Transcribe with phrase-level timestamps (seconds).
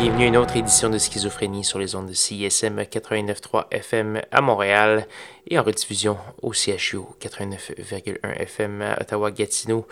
[0.00, 4.40] bienvenue à une autre édition de Schizophrénie sur les ondes de CISM 89.3 FM à
[4.40, 5.06] Montréal
[5.46, 9.86] et en rediffusion au CHU 89.1 FM à Ottawa-Gatineau.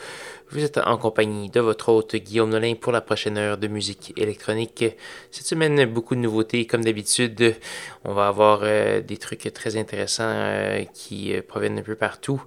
[0.50, 4.14] Vous êtes en compagnie de votre hôte Guillaume Nolin pour la prochaine heure de musique
[4.16, 4.84] électronique.
[5.30, 7.56] Cette semaine, beaucoup de nouveautés comme d'habitude.
[8.04, 12.42] On va avoir euh, des trucs très intéressants euh, qui euh, proviennent un peu partout.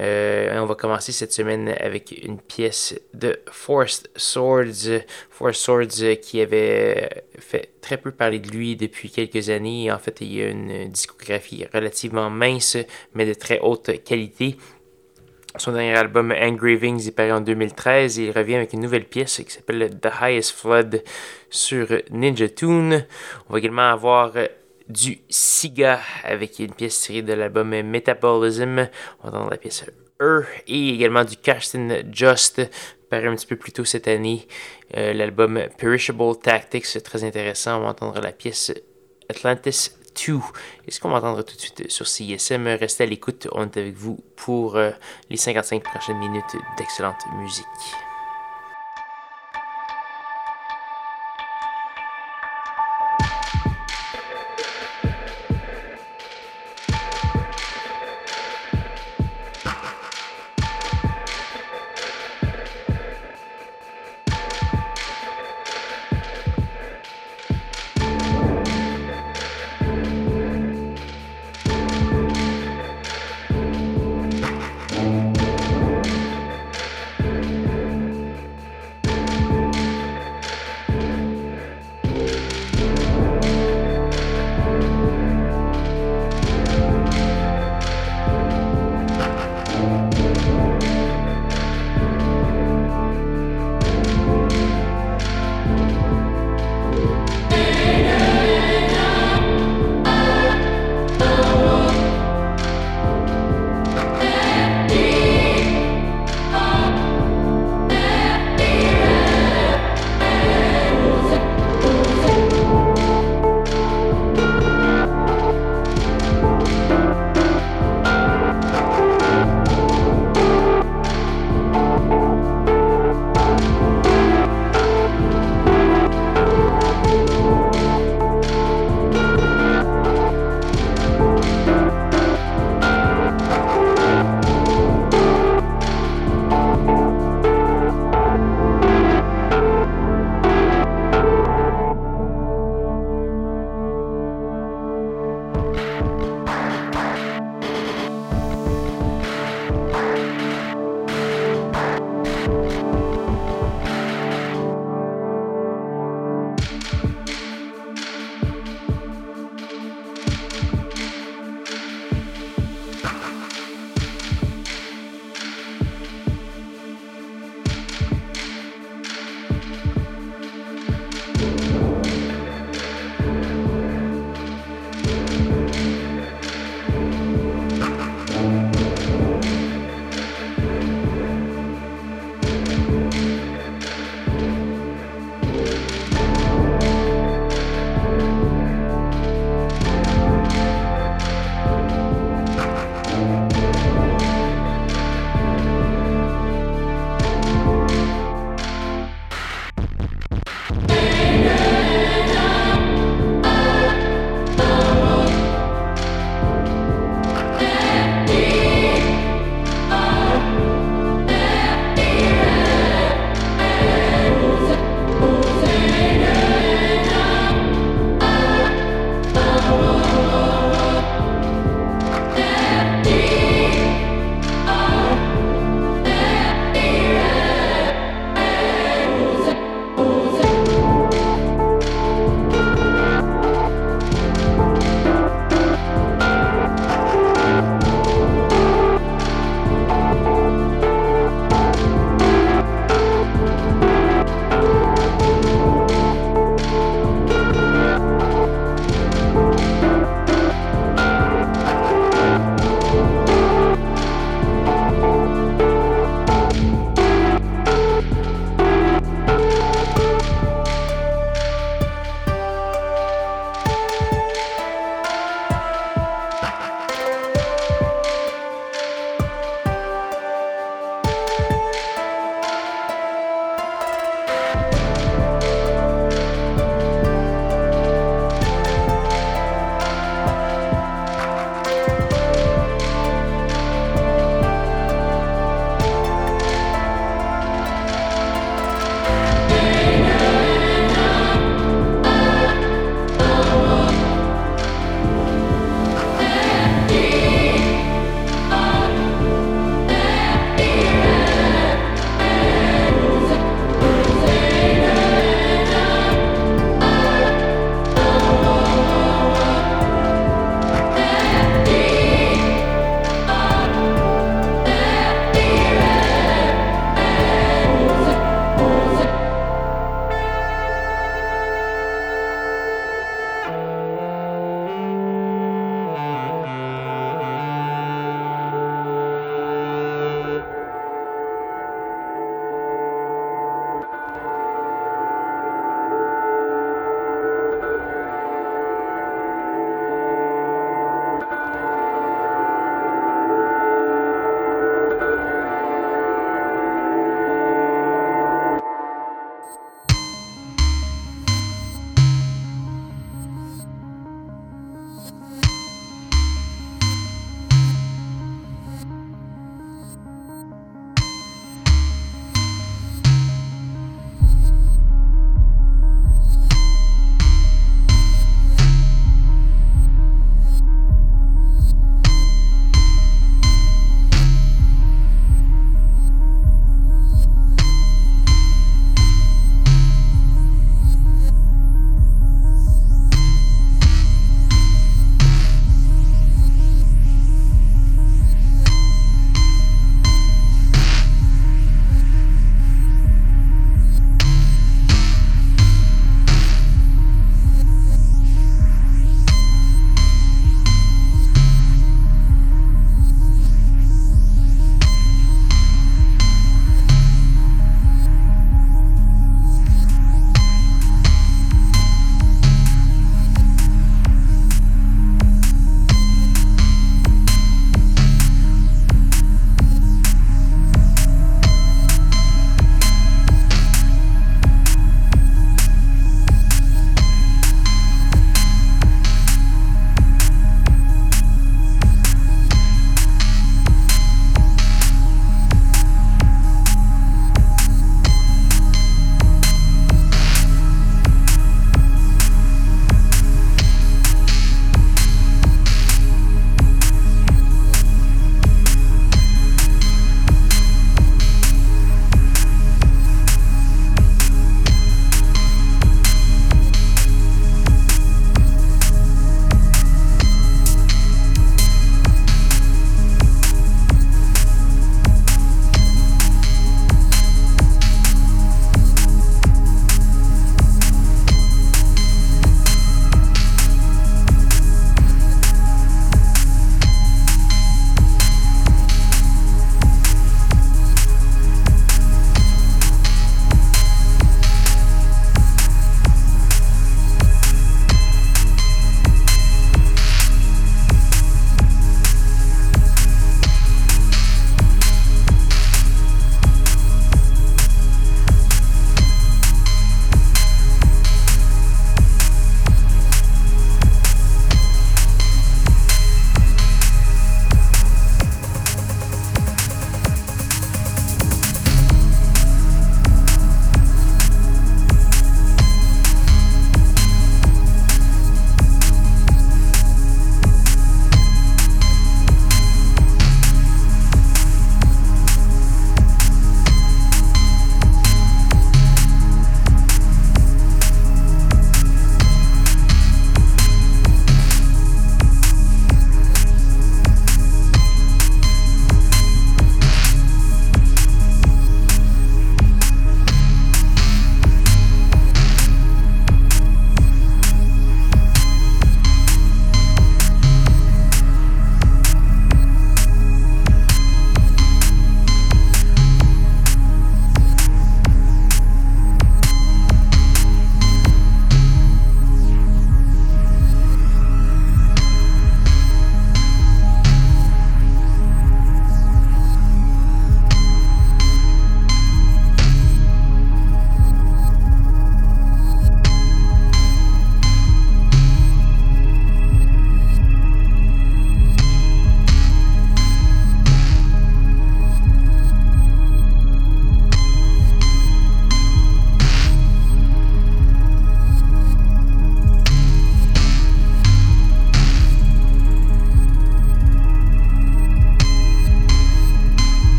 [0.00, 5.02] on va commencer cette semaine avec une pièce de Forced Swords.
[5.36, 9.92] Forced Swords qui avait fait très peu parler de lui depuis quelques années.
[9.92, 12.78] En fait, il y a une discographie relativement mince,
[13.12, 14.56] mais de très haute qualité.
[15.58, 19.42] Son dernier album Engravings est paru en 2013 et il revient avec une nouvelle pièce
[19.46, 21.02] qui s'appelle The Highest Flood
[21.50, 23.06] sur Ninja Tune.
[23.50, 24.32] On va également avoir
[24.88, 28.88] du Siga avec une pièce tirée de l'album Metabolism.
[29.22, 29.84] On va entendre la pièce
[30.20, 32.62] E et également du Karsten Just
[33.08, 34.46] paru un petit peu plus tôt cette année.
[34.96, 37.78] Euh, l'album Perishable Tactics, c'est très intéressant.
[37.78, 38.72] On va entendre la pièce
[39.28, 39.90] Atlantis
[40.26, 40.38] 2.
[40.86, 43.48] Et ce qu'on va entendre tout de suite sur CSM, restez à l'écoute.
[43.52, 44.90] On est avec vous pour euh,
[45.30, 48.05] les 55 prochaines minutes d'excellente musique.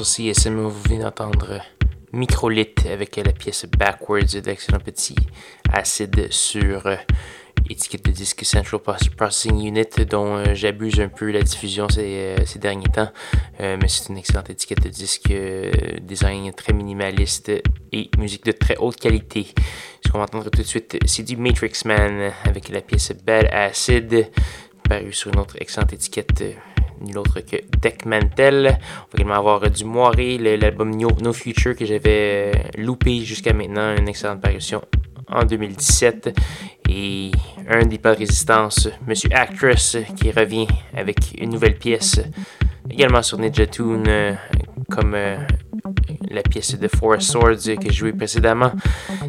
[0.00, 1.60] Toujours sur CSM, vous venez d'entendre
[2.14, 5.14] Microlith avec la pièce Backwards d'excellent petit
[5.70, 6.96] acide sur euh,
[7.68, 12.46] étiquette de disque Central Processing Unit dont euh, j'abuse un peu la diffusion ces, euh,
[12.46, 13.10] ces derniers temps.
[13.58, 15.34] mais c'est une excellente étiquette de disque,
[16.00, 17.52] design très minimaliste
[17.92, 19.48] et musique de très haute qualité.
[20.02, 23.50] Ce qu'on va entendre tout de suite, c'est du Matrix Man avec la pièce Bad
[23.52, 24.30] Acid,
[24.88, 26.42] paru sur une autre excellente étiquette
[27.00, 28.66] nul autre que Deck Mantel.
[28.66, 33.94] On va également avoir du Moiré, l'album no, Future que j'avais euh, loupé jusqu'à maintenant,
[33.96, 34.82] une excellente parution
[35.28, 36.36] en 2017.
[36.88, 37.30] Et
[37.68, 42.20] un des pas de résistance, Monsieur Actress, qui revient avec une nouvelle pièce,
[42.90, 44.34] également sur Ninja Tune, euh,
[44.90, 45.36] comme euh,
[46.30, 48.72] la pièce de Four Swords que j'ai jouée précédemment.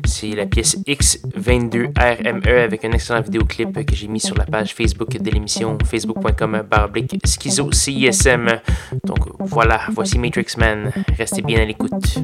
[0.06, 5.18] C'est la pièce X22RME avec un excellent vidéoclip que j'ai mis sur la page Facebook
[5.18, 8.60] de l'émission facebook.com barblique schizo CISM.
[9.06, 10.92] Donc voilà, voici Matrix Man.
[11.18, 12.22] Restez bien à l'écoute.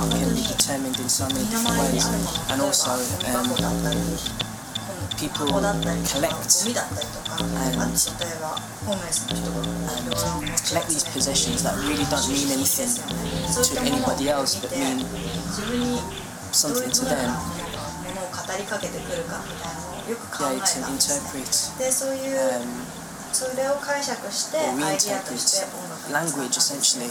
[0.00, 2.06] can be determined in so many different ways.
[2.50, 2.96] And also,
[3.32, 3.46] um,
[5.16, 6.64] people collect
[7.40, 7.92] and, and
[10.68, 15.04] collect these possessions that really don't mean anything to anybody else, but mean
[16.52, 17.30] something to them.
[20.06, 22.62] Yeah, to interpret でそういう um,
[23.32, 27.10] それを解釈してア or イディアとして reinterpret 音楽 language essentially.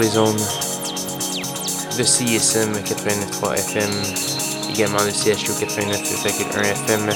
[0.00, 0.40] Les ondes
[1.96, 3.90] de CISM 89.3 FM,
[4.70, 7.10] également de CHU 89.1 FM,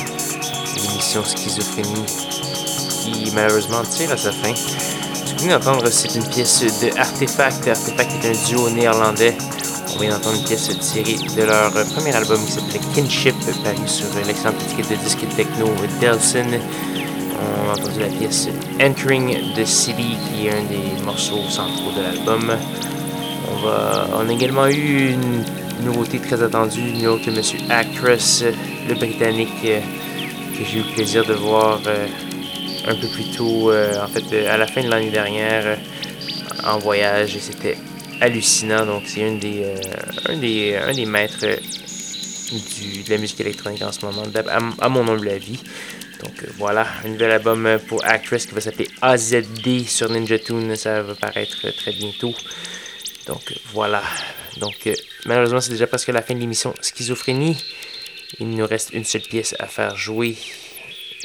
[0.77, 4.55] l'émission Schizophrénie qui malheureusement tire à sa fin.
[4.55, 7.69] Ce que vous d'entendre, c'est une pièce de Artefact.
[7.69, 9.37] Artefact est un duo néerlandais.
[9.95, 14.07] On vient d'entendre une pièce tirée de leur premier album qui s'appelait Kinship, paru sur
[14.27, 15.67] l'excellente étiquette de disque techno
[16.01, 16.59] Delson.
[17.41, 18.49] On a entendu la pièce
[18.81, 22.53] Entering the City, qui est un des morceaux centraux de l'album.
[23.63, 25.45] On, a également eu une
[25.85, 27.71] nouveauté très attendue, une autre que M.
[27.71, 28.45] Actress,
[28.89, 29.81] le Britannique, euh,
[30.57, 32.07] que j'ai eu le plaisir de voir euh,
[32.87, 35.79] un peu plus tôt, euh, en fait, à la fin de l'année dernière,
[36.65, 37.77] en voyage, et c'était
[38.21, 38.87] hallucinant.
[38.87, 39.65] Donc, c'est un des,
[40.29, 45.07] un, des, un des maîtres de la musique électronique en ce moment, à, à mon
[45.09, 45.61] humble avis.
[46.23, 50.77] Donc voilà, un nouvel album pour Actress qui va s'appeler AZD sur Ninja Tune.
[50.77, 52.35] Ça va paraître très bientôt.
[53.27, 54.03] Donc voilà.
[54.59, 54.89] Donc
[55.27, 57.57] malheureusement, c'est déjà presque la fin de l'émission Schizophrénie.
[58.39, 60.37] Il nous reste une seule pièce à faire jouer.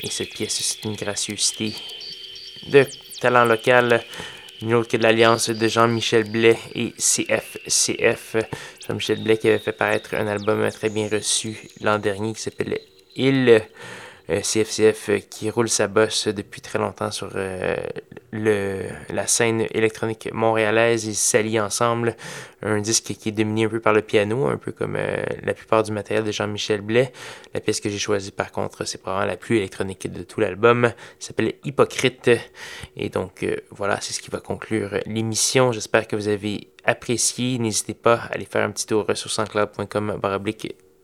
[0.04, 1.74] Et cette pièce, c'est une gracieuseté
[2.68, 2.86] de
[3.20, 4.04] talent local.
[4.64, 8.38] Autre que de l'alliance de Jean-Michel Blais et CFCF.
[8.88, 12.82] Jean-Michel Blais qui avait fait paraître un album très bien reçu l'an dernier qui s'appelait
[13.16, 13.62] Il.
[14.28, 17.76] CFCF euh, qui roule sa bosse depuis très longtemps sur euh,
[18.32, 21.06] le, la scène électronique montréalaise.
[21.06, 22.16] Ils s'allient ensemble.
[22.62, 25.54] Un disque qui est dominé un peu par le piano, un peu comme euh, la
[25.54, 27.12] plupart du matériel de Jean-Michel Blais.
[27.54, 30.92] La pièce que j'ai choisie par contre, c'est probablement la plus électronique de tout l'album.
[31.20, 32.32] s'appelle Hypocrite.
[32.98, 35.72] Et donc voilà, c'est ce qui va conclure l'émission.
[35.72, 37.60] J'espère que vous avez apprécié.
[37.60, 40.20] N'hésitez pas à aller faire un petit tour sur sanscloud.com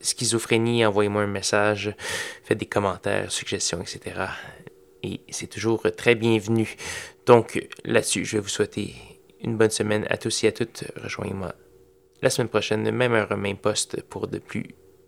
[0.02, 1.94] schizophrénie, envoyez-moi un message,
[2.44, 4.26] faites des commentaires, suggestions, etc.
[5.02, 6.76] Et c'est toujours très bienvenu.
[7.26, 8.94] Donc là-dessus, je vais vous souhaiter
[9.42, 10.84] une bonne semaine à tous et à toutes.
[11.02, 11.54] Rejoignez-moi
[12.20, 14.66] la semaine prochaine, même heure, même poste, pour de plus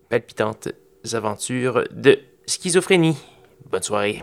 [0.09, 0.69] palpitantes
[1.13, 3.17] aventures de schizophrénie.
[3.71, 4.23] Bonne soirée.